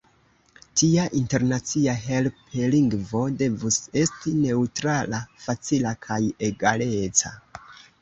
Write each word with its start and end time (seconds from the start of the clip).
Tia 0.81 1.03
internacia 1.19 1.95
helplingvo 2.05 3.23
devus 3.43 3.79
esti 4.07 4.35
neŭtrala, 4.41 5.23
facila 5.47 5.97
kaj 6.09 6.23
egaleca. 6.53 7.37